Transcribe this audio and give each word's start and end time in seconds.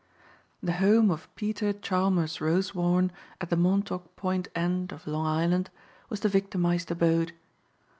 The 0.63 0.71
home 0.81 1.11
of 1.11 1.29
Peter 1.35 1.73
Chalmers 1.73 2.41
Rosewarne 2.41 3.11
at 3.39 3.51
the 3.51 3.55
Montauk 3.55 4.15
Point 4.15 4.47
end 4.55 4.91
of 4.91 5.05
Long 5.05 5.27
Island 5.27 5.69
was 6.09 6.21
the 6.21 6.27
victimized 6.27 6.89
abode. 6.89 7.33